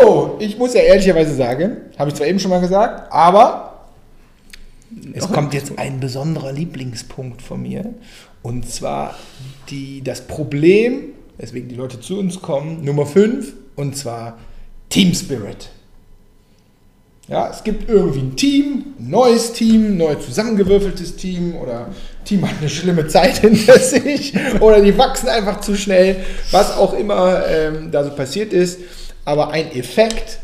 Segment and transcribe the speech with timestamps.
[0.00, 3.86] So, ich muss ja ehrlicherweise sagen, habe ich zwar eben schon mal gesagt, aber
[5.12, 7.94] es kommt jetzt ein besonderer Lieblingspunkt von mir.
[8.42, 9.14] Und zwar
[9.70, 14.38] die, das Problem, weswegen die Leute zu uns kommen, Nummer 5, und zwar
[14.88, 15.70] Team Spirit.
[17.26, 21.88] Ja, es gibt irgendwie ein Team, ein neues Team, neu zusammengewürfeltes Team oder
[22.24, 26.16] Team hat eine schlimme Zeit hinter sich oder die wachsen einfach zu schnell,
[26.50, 28.80] was auch immer ähm, da so passiert ist.
[29.24, 30.38] Aber ein Effekt,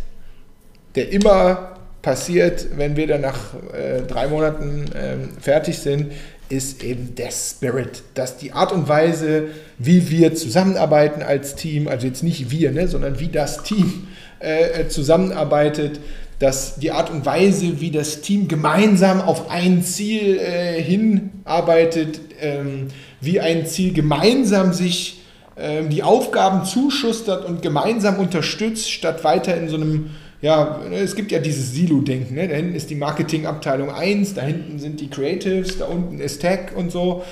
[0.94, 6.12] der immer passiert, wenn wir dann nach äh, drei Monaten ähm, fertig sind,
[6.48, 12.06] ist eben der Spirit, dass die Art und Weise, wie wir zusammenarbeiten als Team, also
[12.06, 14.08] jetzt nicht wir, ne, sondern wie das Team
[14.40, 16.00] äh, zusammenarbeitet,
[16.40, 22.88] dass die Art und Weise, wie das Team gemeinsam auf ein Ziel äh, hinarbeitet, ähm,
[23.20, 25.20] wie ein Ziel gemeinsam sich
[25.58, 30.10] ähm, die Aufgaben zuschustert und gemeinsam unterstützt, statt weiter in so einem,
[30.42, 32.48] ja, es gibt ja dieses Silo-Denken, ne?
[32.48, 36.74] da hinten ist die Marketingabteilung 1, da hinten sind die Creatives, da unten ist Tech
[36.74, 37.24] und so,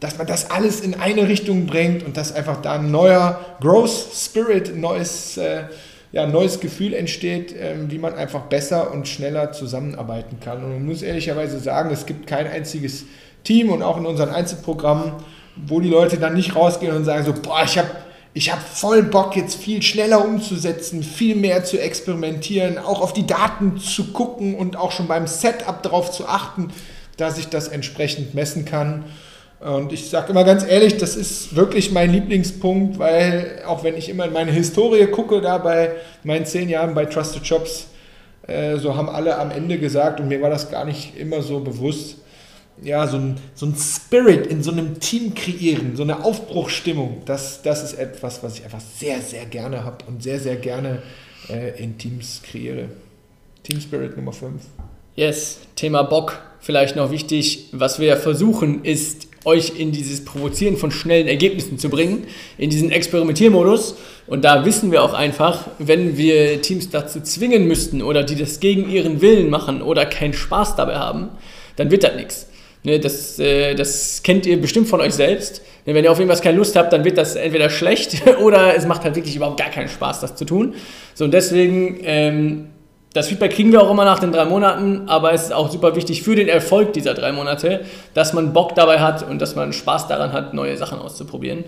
[0.00, 4.08] dass man das alles in eine Richtung bringt und dass einfach da ein neuer Growth
[4.14, 5.36] Spirit, ein neues...
[5.36, 5.64] Äh,
[6.14, 10.62] ja, neues Gefühl entsteht, ähm, wie man einfach besser und schneller zusammenarbeiten kann.
[10.62, 13.04] Und man muss ehrlicherweise sagen, es gibt kein einziges
[13.42, 15.12] Team und auch in unseren Einzelprogrammen,
[15.56, 17.90] wo die Leute dann nicht rausgehen und sagen so, boah, ich habe
[18.36, 23.26] ich hab voll Bock, jetzt viel schneller umzusetzen, viel mehr zu experimentieren, auch auf die
[23.26, 26.70] Daten zu gucken und auch schon beim Setup darauf zu achten,
[27.16, 29.04] dass ich das entsprechend messen kann.
[29.60, 34.08] Und ich sage immer ganz ehrlich, das ist wirklich mein Lieblingspunkt, weil auch wenn ich
[34.08, 35.92] immer in meine Historie gucke, da bei
[36.24, 37.86] meinen zehn Jahren bei Trusted Shops,
[38.48, 41.60] äh, so haben alle am Ende gesagt, und mir war das gar nicht immer so
[41.60, 42.16] bewusst,
[42.82, 47.62] ja, so ein, so ein Spirit in so einem Team kreieren, so eine Aufbruchsstimmung, das,
[47.62, 51.02] das ist etwas, was ich einfach sehr, sehr gerne habe und sehr, sehr gerne
[51.48, 52.88] äh, in Teams kreiere.
[53.62, 54.62] Team Spirit Nummer 5.
[55.16, 57.66] Yes, Thema Bock vielleicht noch wichtig.
[57.72, 62.26] Was wir versuchen, ist euch in dieses Provozieren von schnellen Ergebnissen zu bringen,
[62.56, 63.96] in diesen Experimentiermodus.
[64.26, 68.60] Und da wissen wir auch einfach, wenn wir Teams dazu zwingen müssten oder die das
[68.60, 71.28] gegen ihren Willen machen oder keinen Spaß dabei haben,
[71.76, 72.46] dann wird das nichts.
[72.84, 75.62] Ne, das, äh, das kennt ihr bestimmt von euch selbst.
[75.86, 78.86] Ne, wenn ihr auf irgendwas keine Lust habt, dann wird das entweder schlecht oder es
[78.86, 80.74] macht halt wirklich überhaupt gar keinen Spaß, das zu tun.
[81.14, 82.68] So, und deswegen ähm,
[83.14, 85.94] das Feedback kriegen wir auch immer nach den drei Monaten, aber es ist auch super
[85.94, 89.72] wichtig für den Erfolg dieser drei Monate, dass man Bock dabei hat und dass man
[89.72, 91.64] Spaß daran hat, neue Sachen auszuprobieren.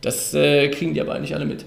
[0.00, 1.66] Das äh, kriegen die aber nicht alle mit.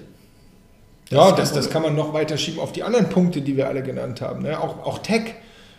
[1.08, 3.68] Das ja, das, das kann man noch weiter schieben auf die anderen Punkte, die wir
[3.68, 4.42] alle genannt haben.
[4.42, 4.60] Ne?
[4.60, 5.34] Auch, auch Tech.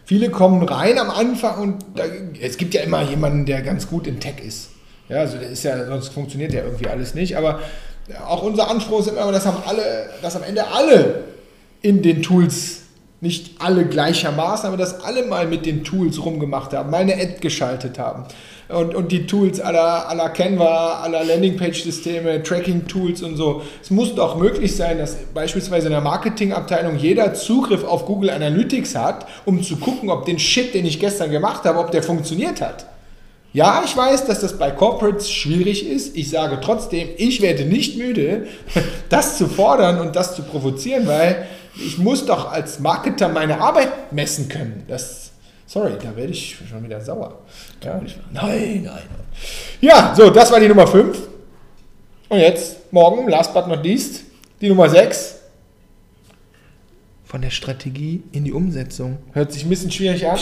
[0.07, 2.06] Viele kommen rein am Anfang und da,
[2.41, 4.69] es gibt ja immer jemanden, der ganz gut in Tech ist.
[5.09, 7.35] Ja, also der ist ja, sonst funktioniert ja irgendwie alles nicht.
[7.35, 7.59] Aber
[8.25, 11.25] auch unser Anspruch ist immer, dass, haben alle, dass am Ende alle
[11.81, 12.84] in den Tools
[13.19, 17.38] nicht alle gleichermaßen, aber dass alle mal mit den Tools rumgemacht haben, mal eine Ad
[17.41, 18.25] geschaltet haben.
[18.69, 23.61] Und, und die Tools aller, aller Canva, aller Landingpage-Systeme, Tracking-Tools und so.
[23.81, 28.95] Es muss doch möglich sein, dass beispielsweise in der Marketingabteilung jeder Zugriff auf Google Analytics
[28.95, 32.59] hat, um zu gucken, ob den Shit, den ich gestern gemacht habe, ob der funktioniert
[32.59, 32.85] hat.
[33.53, 36.16] Ja, ich weiß, dass das bei Corporates schwierig ist.
[36.17, 38.47] Ich sage trotzdem, ich werde nicht müde,
[39.09, 41.47] das zu fordern und das zu provozieren, weil
[41.79, 44.83] ich muss doch als Marketer meine Arbeit messen können.
[44.88, 45.31] Das,
[45.65, 47.39] sorry, da werde ich schon wieder sauer.
[47.83, 48.01] Ja,
[48.31, 49.03] nein, nein.
[49.81, 51.17] Ja, so, das war die Nummer 5.
[52.29, 54.23] Und jetzt, morgen, last but not least,
[54.59, 55.35] die Nummer 6.
[57.23, 59.17] Von der Strategie in die Umsetzung.
[59.33, 60.39] Hört sich ein bisschen schwierig an,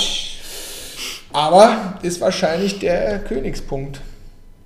[1.34, 4.02] aber ist wahrscheinlich der Königspunkt.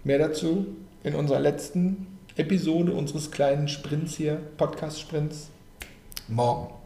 [0.04, 0.68] Mehr dazu
[1.04, 5.50] in unserer letzten Episode unseres kleinen Sprints hier, Podcast-Sprints
[6.30, 6.79] morgen.